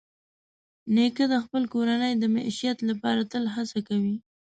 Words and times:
نیکه 0.95 1.25
د 1.33 1.35
خپلې 1.43 1.67
کورنۍ 1.73 2.13
د 2.17 2.23
معیشت 2.35 2.77
لپاره 2.89 3.21
تل 3.31 3.43
هڅه 3.55 3.79
کوي. 3.87 4.15